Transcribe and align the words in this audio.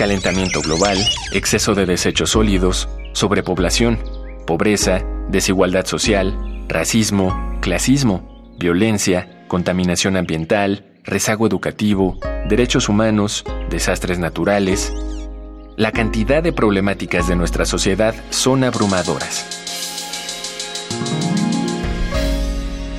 Calentamiento 0.00 0.62
global, 0.62 0.96
exceso 1.34 1.74
de 1.74 1.84
desechos 1.84 2.30
sólidos, 2.30 2.88
sobrepoblación, 3.12 3.98
pobreza, 4.46 5.04
desigualdad 5.28 5.84
social, 5.84 6.64
racismo, 6.68 7.58
clasismo, 7.60 8.56
violencia, 8.58 9.44
contaminación 9.46 10.16
ambiental, 10.16 10.86
rezago 11.04 11.46
educativo, 11.46 12.18
derechos 12.48 12.88
humanos, 12.88 13.44
desastres 13.68 14.18
naturales. 14.18 14.90
La 15.76 15.92
cantidad 15.92 16.42
de 16.42 16.54
problemáticas 16.54 17.28
de 17.28 17.36
nuestra 17.36 17.66
sociedad 17.66 18.14
son 18.30 18.64
abrumadoras. 18.64 19.44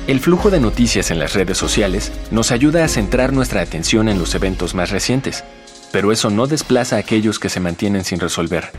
El 0.05 0.19
flujo 0.19 0.51
de 0.51 0.59
noticias 0.59 1.09
en 1.09 1.17
las 1.17 1.33
redes 1.33 1.57
sociales 1.57 2.11
nos 2.29 2.51
ayuda 2.51 2.83
a 2.83 2.87
centrar 2.87 3.33
nuestra 3.33 3.61
atención 3.61 4.07
en 4.07 4.19
los 4.19 4.35
eventos 4.35 4.75
más 4.75 4.91
recientes, 4.91 5.43
pero 5.91 6.11
eso 6.11 6.29
no 6.29 6.47
desplaza 6.47 6.95
a 6.95 6.99
aquellos 6.99 7.39
que 7.39 7.49
se 7.49 7.59
mantienen 7.59 8.03
sin 8.03 8.19
resolver. 8.19 8.69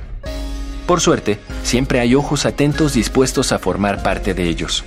Por 0.86 1.00
suerte, 1.00 1.38
siempre 1.62 2.00
hay 2.00 2.14
ojos 2.14 2.44
atentos 2.44 2.94
dispuestos 2.94 3.52
a 3.52 3.58
formar 3.58 4.02
parte 4.02 4.34
de 4.34 4.48
ellos. 4.48 4.84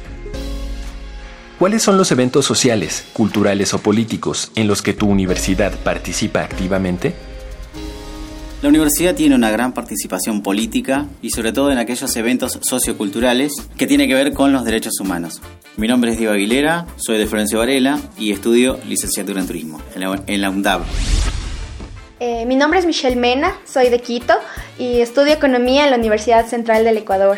¿Cuáles 1.57 1.83
son 1.83 1.97
los 1.97 2.11
eventos 2.11 2.45
sociales, 2.45 3.05
culturales 3.13 3.73
o 3.73 3.79
políticos 3.79 4.51
en 4.55 4.67
los 4.67 4.81
que 4.81 4.93
tu 4.93 5.07
universidad 5.07 5.73
participa 5.79 6.41
activamente? 6.41 7.15
La 8.61 8.69
universidad 8.69 9.15
tiene 9.15 9.35
una 9.35 9.51
gran 9.51 9.73
participación 9.73 10.41
política 10.41 11.05
y 11.21 11.29
sobre 11.29 11.53
todo 11.53 11.71
en 11.71 11.77
aquellos 11.77 12.13
eventos 12.17 12.59
socioculturales 12.61 13.53
que 13.77 13.87
tienen 13.87 14.09
que 14.09 14.15
ver 14.15 14.33
con 14.33 14.51
los 14.51 14.65
derechos 14.65 14.99
humanos. 14.99 15.41
Mi 15.77 15.87
nombre 15.87 16.11
es 16.11 16.17
Diego 16.17 16.33
Aguilera, 16.33 16.87
soy 16.97 17.17
de 17.17 17.27
Florencio 17.27 17.59
Varela 17.59 17.99
y 18.17 18.31
estudio 18.31 18.79
licenciatura 18.87 19.39
en 19.39 19.47
turismo 19.47 19.81
en 19.95 20.41
la 20.41 20.49
UNDAV. 20.49 20.81
Eh, 22.27 22.43
mi 22.47 22.55
nombre 22.55 22.79
es 22.79 22.87
Michelle 22.87 23.15
Mena, 23.15 23.55
soy 23.65 23.89
de 23.89 23.99
Quito 23.99 24.33
y 24.79 25.01
estudio 25.01 25.31
economía 25.31 25.83
en 25.83 25.91
la 25.91 25.97
Universidad 25.97 26.47
Central 26.47 26.83
del 26.83 26.97
Ecuador. 26.97 27.37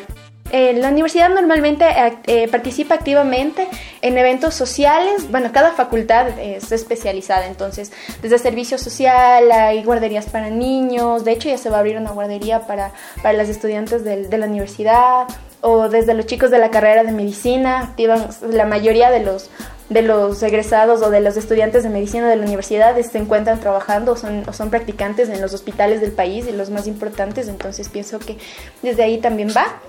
Eh, 0.50 0.72
la 0.72 0.88
universidad 0.88 1.28
normalmente 1.28 1.86
eh, 2.26 2.48
participa 2.48 2.96
activamente 2.96 3.68
en 4.02 4.18
eventos 4.18 4.54
sociales. 4.54 5.30
Bueno, 5.30 5.52
cada 5.52 5.74
facultad 5.74 6.40
es 6.40 6.72
especializada, 6.72 7.48
entonces 7.48 7.92
desde 8.22 8.40
servicio 8.40 8.78
social 8.78 9.52
hay 9.52 9.84
guarderías 9.84 10.28
para 10.28 10.50
niños. 10.50 11.26
De 11.26 11.34
hecho, 11.34 11.50
ya 11.50 11.58
se 11.58 11.70
va 11.70 11.76
a 11.76 11.80
abrir 11.80 11.98
una 11.98 12.12
guardería 12.12 12.66
para, 12.66 12.94
para 13.22 13.38
las 13.38 13.50
estudiantes 13.50 14.06
de, 14.06 14.38
la 14.38 14.46
universidad 14.46 15.28
o 15.60 15.90
desde 15.90 16.14
los 16.14 16.28
chicos 16.28 16.50
de 16.50 16.60
la 16.60 16.72
carrera 16.72 17.04
de 17.04 17.12
medicina. 17.12 17.82
Activan 17.82 18.30
la 18.52 18.66
mayoría 18.66 19.12
de 19.12 19.20
los 19.20 19.50
de 19.90 20.02
los 20.02 20.44
egresados 20.44 21.02
o 21.02 21.10
de 21.10 21.22
los 21.22 21.38
estudiantes 21.38 21.84
de 21.84 21.90
medicina 21.90 22.30
de 22.30 22.36
la 22.36 22.44
universidad 22.44 23.00
se 23.00 23.18
encuentran 23.18 23.60
trabajando 23.60 24.14
o 24.14 24.16
son, 24.18 24.44
son 24.54 24.70
practicantes 24.70 25.30
en 25.30 25.42
los 25.42 25.54
hospitales 25.54 26.02
del 26.02 26.12
país 26.12 26.46
y 26.48 26.52
los 26.52 26.70
más 26.70 26.88
importantes, 26.88 27.48
entonces 27.48 27.88
pienso 27.88 28.20
que 28.20 28.38
desde 28.82 29.04
ahí 29.04 29.20
también 29.20 29.50
va. 29.56 29.80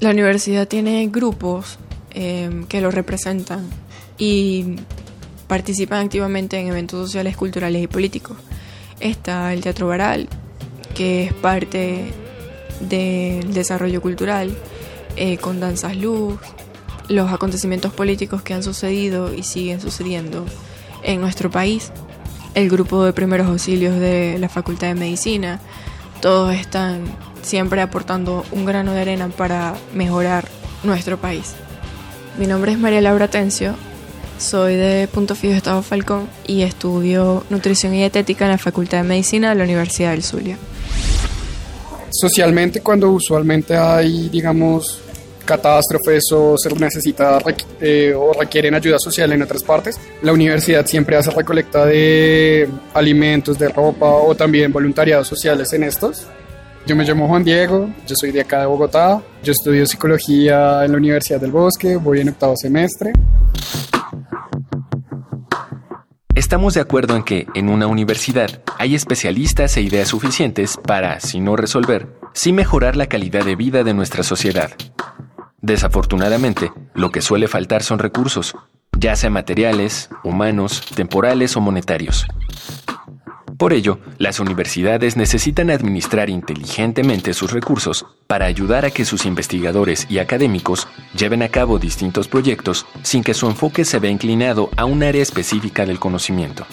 La 0.00 0.10
universidad 0.10 0.68
tiene 0.68 1.08
grupos 1.08 1.78
em, 2.10 2.66
que 2.66 2.80
lo 2.80 2.90
representan 2.90 3.66
y 4.18 4.76
participan 5.46 6.04
activamente 6.04 6.58
en 6.58 6.68
eventos 6.68 7.06
sociales, 7.06 7.36
culturales 7.36 7.82
y 7.82 7.86
políticos. 7.86 8.36
Está 9.00 9.52
el 9.52 9.62
Teatro 9.62 9.88
Baral, 9.88 10.28
que 10.94 11.24
es 11.24 11.32
parte 11.32 12.12
del 12.80 13.54
desarrollo 13.54 14.00
cultural, 14.00 14.56
eh, 15.16 15.38
con 15.38 15.58
Danzas 15.58 15.96
Luz, 15.96 16.38
los 17.08 17.32
acontecimientos 17.32 17.92
políticos 17.92 18.42
que 18.42 18.54
han 18.54 18.62
sucedido 18.62 19.34
y 19.34 19.42
siguen 19.42 19.80
sucediendo 19.80 20.44
en 21.02 21.20
nuestro 21.20 21.50
país, 21.50 21.90
el 22.54 22.68
grupo 22.68 23.04
de 23.04 23.12
primeros 23.12 23.46
auxilios 23.46 23.98
de 23.98 24.36
la 24.38 24.48
Facultad 24.48 24.88
de 24.88 24.94
Medicina, 24.94 25.60
todos 26.20 26.54
están 26.54 27.04
siempre 27.42 27.80
aportando 27.80 28.44
un 28.52 28.64
grano 28.64 28.92
de 28.92 29.00
arena 29.00 29.28
para 29.28 29.74
mejorar 29.94 30.48
nuestro 30.82 31.18
país. 31.18 31.54
Mi 32.38 32.46
nombre 32.46 32.72
es 32.72 32.78
María 32.78 33.00
Laura 33.00 33.28
Tencio, 33.28 33.74
soy 34.38 34.76
de 34.76 35.08
Punto 35.08 35.34
Fijo 35.34 35.54
Estado 35.54 35.82
Falcón 35.82 36.28
y 36.46 36.62
estudio 36.62 37.44
nutrición 37.50 37.94
y 37.94 37.98
dietética 37.98 38.44
en 38.44 38.52
la 38.52 38.58
Facultad 38.58 38.98
de 38.98 39.04
Medicina 39.04 39.50
de 39.50 39.56
la 39.56 39.64
Universidad 39.64 40.12
del 40.12 40.22
Zulia. 40.22 40.56
Socialmente, 42.10 42.80
cuando 42.80 43.10
usualmente 43.10 43.76
hay, 43.76 44.28
digamos, 44.28 45.02
catástrofes 45.48 46.24
o 46.32 46.58
se 46.58 46.68
necesita 46.74 47.38
eh, 47.80 48.12
o 48.14 48.34
requieren 48.34 48.74
ayuda 48.74 48.98
social 48.98 49.32
en 49.32 49.40
otras 49.40 49.62
partes, 49.62 49.98
la 50.20 50.32
universidad 50.32 50.84
siempre 50.84 51.16
hace 51.16 51.30
recolecta 51.30 51.86
de 51.86 52.68
alimentos, 52.92 53.58
de 53.58 53.70
ropa 53.70 54.06
o 54.06 54.34
también 54.34 54.70
voluntariados 54.70 55.26
sociales 55.26 55.72
en 55.72 55.84
estos. 55.84 56.26
Yo 56.86 56.94
me 56.94 57.04
llamo 57.04 57.26
Juan 57.28 57.44
Diego, 57.44 57.88
yo 58.06 58.14
soy 58.14 58.30
de 58.30 58.42
acá 58.42 58.60
de 58.60 58.66
Bogotá, 58.66 59.22
yo 59.42 59.52
estudio 59.52 59.86
psicología 59.86 60.84
en 60.84 60.92
la 60.92 60.98
Universidad 60.98 61.40
del 61.40 61.50
Bosque, 61.50 61.96
voy 61.96 62.20
en 62.20 62.28
octavo 62.28 62.54
semestre. 62.56 63.12
Estamos 66.34 66.74
de 66.74 66.80
acuerdo 66.80 67.16
en 67.16 67.24
que 67.24 67.46
en 67.54 67.68
una 67.68 67.86
universidad 67.86 68.62
hay 68.78 68.94
especialistas 68.94 69.76
e 69.76 69.82
ideas 69.82 70.08
suficientes 70.08 70.76
para, 70.76 71.20
si 71.20 71.40
no 71.40 71.56
resolver, 71.56 72.08
sí 72.32 72.52
mejorar 72.52 72.96
la 72.96 73.06
calidad 73.06 73.44
de 73.44 73.56
vida 73.56 73.82
de 73.82 73.92
nuestra 73.92 74.22
sociedad. 74.22 74.70
Desafortunadamente, 75.60 76.72
lo 76.94 77.10
que 77.10 77.20
suele 77.20 77.48
faltar 77.48 77.82
son 77.82 77.98
recursos, 77.98 78.54
ya 78.96 79.16
sea 79.16 79.30
materiales, 79.30 80.08
humanos, 80.22 80.82
temporales 80.94 81.56
o 81.56 81.60
monetarios. 81.60 82.26
Por 83.56 83.72
ello, 83.72 83.98
las 84.18 84.38
universidades 84.38 85.16
necesitan 85.16 85.70
administrar 85.70 86.30
inteligentemente 86.30 87.34
sus 87.34 87.50
recursos 87.50 88.06
para 88.28 88.46
ayudar 88.46 88.84
a 88.84 88.90
que 88.90 89.04
sus 89.04 89.26
investigadores 89.26 90.06
y 90.08 90.20
académicos 90.20 90.86
lleven 91.12 91.42
a 91.42 91.48
cabo 91.48 91.80
distintos 91.80 92.28
proyectos 92.28 92.86
sin 93.02 93.24
que 93.24 93.34
su 93.34 93.48
enfoque 93.48 93.84
se 93.84 93.98
vea 93.98 94.12
inclinado 94.12 94.70
a 94.76 94.84
un 94.84 95.02
área 95.02 95.22
específica 95.22 95.86
del 95.86 95.98
conocimiento. 95.98 96.66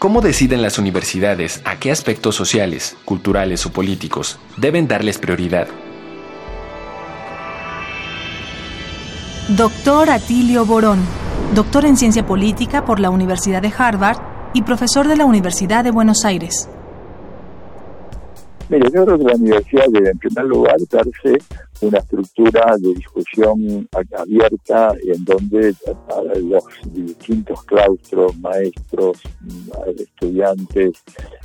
¿Cómo 0.00 0.22
deciden 0.22 0.60
las 0.60 0.78
universidades 0.78 1.62
a 1.64 1.78
qué 1.78 1.92
aspectos 1.92 2.34
sociales, 2.34 2.96
culturales 3.04 3.64
o 3.64 3.70
políticos 3.70 4.40
deben 4.56 4.88
darles 4.88 5.18
prioridad 5.18 5.68
Doctor 9.48 10.10
Atilio 10.10 10.66
Borón, 10.66 10.98
doctor 11.54 11.84
en 11.84 11.96
Ciencia 11.96 12.26
Política 12.26 12.84
por 12.84 12.98
la 12.98 13.10
Universidad 13.10 13.62
de 13.62 13.72
Harvard 13.78 14.18
y 14.54 14.62
profesor 14.62 15.06
de 15.06 15.14
la 15.14 15.24
Universidad 15.24 15.84
de 15.84 15.92
Buenos 15.92 16.24
Aires. 16.24 16.68
Mire, 18.68 18.90
yo 18.92 19.04
creo 19.04 19.18
que 19.18 19.24
la 19.24 19.34
universidad 19.34 19.84
debe, 19.90 20.10
en 20.10 20.18
primer 20.18 20.44
lugar, 20.44 20.76
darse 20.90 21.38
una 21.82 21.98
estructura 21.98 22.74
de 22.78 22.94
discusión 22.94 23.88
abierta 24.16 24.94
en 25.02 25.24
donde 25.24 25.74
los 26.42 26.64
distintos 26.92 27.62
claustros, 27.64 28.36
maestros, 28.38 29.18
estudiantes, 29.96 30.92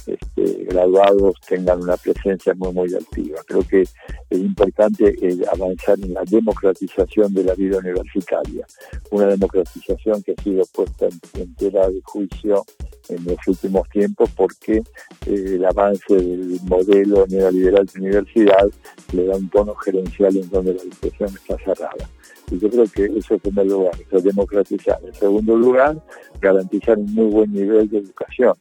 este, 0.07 0.65
graduados 0.65 1.35
tengan 1.47 1.83
una 1.83 1.97
presencia 1.97 2.53
muy, 2.55 2.73
muy 2.73 2.95
activa. 2.95 3.39
Creo 3.45 3.61
que 3.67 3.81
es 3.81 3.91
importante 4.31 5.13
eh, 5.21 5.37
avanzar 5.51 5.99
en 5.99 6.13
la 6.13 6.23
democratización 6.23 7.33
de 7.33 7.43
la 7.43 7.53
vida 7.53 7.77
universitaria, 7.77 8.65
una 9.11 9.27
democratización 9.27 10.23
que 10.23 10.33
ha 10.37 10.41
sido 10.41 10.63
puesta 10.73 11.07
en, 11.35 11.55
tela 11.55 11.87
de 11.89 12.01
juicio 12.03 12.65
en 13.11 13.23
los 13.25 13.37
últimos 13.47 13.87
tiempos 13.89 14.29
porque 14.35 14.77
eh, 14.77 14.83
el 15.25 15.65
avance 15.65 16.15
del 16.15 16.59
modelo 16.63 17.25
neoliberal 17.27 17.85
de 17.85 17.99
universidad 17.99 18.67
le 19.11 19.25
da 19.25 19.35
un 19.35 19.49
tono 19.49 19.75
gerencial 19.75 20.35
en 20.37 20.49
donde 20.49 20.73
la 20.73 20.83
discusión 20.83 21.29
está 21.29 21.57
cerrada. 21.57 22.09
Y 22.49 22.59
yo 22.59 22.69
creo 22.69 22.85
que 22.85 23.05
eso 23.17 23.35
en 23.35 23.39
primer 23.39 23.67
lugar, 23.67 23.93
es 24.11 24.23
democratizar. 24.23 24.99
En 25.05 25.13
segundo 25.13 25.55
lugar, 25.55 25.97
garantizar 26.41 26.97
un 26.97 27.13
muy 27.13 27.25
buen 27.25 27.53
nivel 27.53 27.89
de 27.89 27.99
educación. 27.99 28.55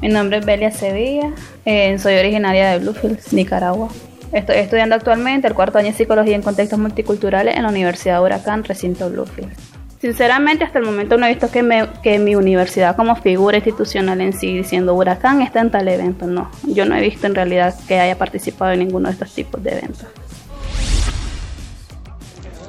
Mi 0.00 0.08
nombre 0.08 0.38
es 0.38 0.46
Belia 0.46 0.70
Sevilla, 0.70 1.32
eh, 1.64 1.98
soy 1.98 2.14
originaria 2.16 2.70
de 2.70 2.78
Bluefields, 2.80 3.32
Nicaragua. 3.32 3.88
Estoy 4.32 4.56
estudiando 4.56 4.96
actualmente 4.96 5.46
el 5.46 5.54
cuarto 5.54 5.78
año 5.78 5.92
de 5.92 5.94
Psicología 5.94 6.34
en 6.34 6.42
Contextos 6.42 6.78
Multiculturales 6.78 7.56
en 7.56 7.62
la 7.62 7.68
Universidad 7.68 8.18
de 8.18 8.24
Huracán, 8.24 8.64
recinto 8.64 9.08
Bluefields. 9.08 9.73
Sinceramente, 10.04 10.64
hasta 10.64 10.80
el 10.80 10.84
momento 10.84 11.16
no 11.16 11.24
he 11.24 11.30
visto 11.30 11.50
que, 11.50 11.62
me, 11.62 11.88
que 12.02 12.18
mi 12.18 12.36
universidad 12.36 12.94
como 12.94 13.16
figura 13.16 13.56
institucional 13.56 14.20
en 14.20 14.34
sí 14.34 14.54
diciendo 14.54 14.92
huracán 14.92 15.40
está 15.40 15.62
en 15.62 15.70
tal 15.70 15.88
evento. 15.88 16.26
No, 16.26 16.50
yo 16.64 16.84
no 16.84 16.94
he 16.94 17.00
visto 17.00 17.26
en 17.26 17.34
realidad 17.34 17.74
que 17.88 17.98
haya 17.98 18.18
participado 18.18 18.72
en 18.72 18.80
ninguno 18.80 19.08
de 19.08 19.14
estos 19.14 19.32
tipos 19.32 19.62
de 19.62 19.70
eventos. 19.78 20.06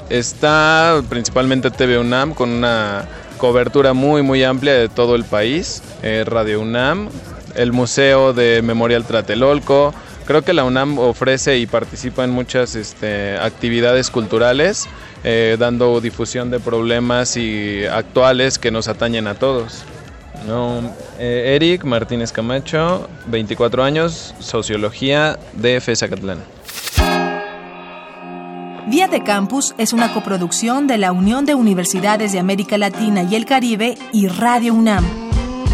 Está 0.09 1.03
principalmente 1.09 1.69
TV 1.71 1.97
UNAM 1.97 2.33
con 2.33 2.51
una 2.51 3.03
cobertura 3.37 3.91
muy 3.91 4.21
muy 4.21 4.41
amplia 4.45 4.75
de 4.75 4.87
todo 4.87 5.15
el 5.15 5.25
país, 5.25 5.83
eh, 6.03 6.23
Radio 6.25 6.61
UNAM, 6.61 7.09
el 7.55 7.73
Museo 7.73 8.31
de 8.31 8.61
Memorial 8.61 9.03
Tlatelolco. 9.03 9.93
Creo 10.25 10.43
que 10.43 10.53
la 10.53 10.63
UNAM 10.63 10.99
ofrece 10.99 11.57
y 11.57 11.67
participa 11.67 12.23
en 12.23 12.29
muchas 12.29 12.75
este, 12.75 13.37
actividades 13.37 14.09
culturales, 14.09 14.87
eh, 15.27 15.57
dando 15.57 15.99
difusión 16.01 16.51
de 16.51 16.59
problemas 16.59 17.35
y 17.35 17.83
actuales 17.85 18.59
que 18.59 18.69
nos 18.69 18.87
atañen 18.87 19.25
a 19.25 19.33
todos. 19.33 19.83
Eh, 21.17 21.53
Eric 21.55 21.83
Martínez 21.83 22.31
Camacho, 22.31 23.09
24 23.25 23.83
años, 23.83 24.35
Sociología 24.37 25.39
de 25.53 25.81
FESACatlán. 25.81 26.37
Vía 28.85 29.07
de 29.07 29.23
Campus 29.23 29.73
es 29.79 29.93
una 29.93 30.13
coproducción 30.13 30.85
de 30.85 30.99
la 30.99 31.11
Unión 31.11 31.45
de 31.45 31.55
Universidades 31.55 32.31
de 32.31 32.37
América 32.37 32.77
Latina 32.77 33.23
y 33.23 33.33
el 33.33 33.45
Caribe 33.45 33.97
y 34.13 34.27
Radio 34.27 34.75
UNAM, 34.75 35.03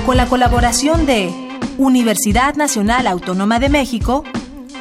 con 0.05 0.15
la 0.15 0.27
colaboración 0.27 1.05
de 1.05 1.29
Universidad 1.77 2.55
Nacional 2.55 3.05
Autónoma 3.05 3.59
de 3.59 3.67
México, 3.67 4.23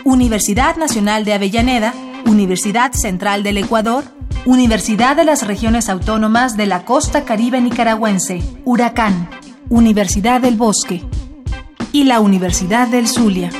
Universidad 0.05 0.76
Nacional 0.76 1.25
de 1.25 1.32
Avellaneda, 1.32 1.93
Universidad 2.25 2.93
Central 2.93 3.43
del 3.43 3.58
Ecuador, 3.58 4.05
Universidad 4.46 5.16
de 5.16 5.25
las 5.25 5.46
Regiones 5.46 5.90
Autónomas 5.90 6.56
de 6.56 6.64
la 6.64 6.87
Costa 6.87 7.25
Caribe 7.25 7.60
Nicaragüense, 7.60 8.42
Huracán, 8.64 9.28
Universidad 9.69 10.40
del 10.40 10.56
Bosque 10.56 11.02
y 11.92 12.04
la 12.04 12.20
Universidad 12.20 12.88
del 12.88 13.06
Zulia. 13.06 13.50